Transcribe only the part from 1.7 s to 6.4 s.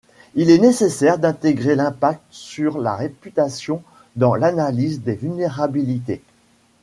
l'impact sur la réputation dans l'analyse des vulnérabilités.